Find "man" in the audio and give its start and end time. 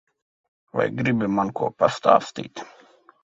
1.33-1.53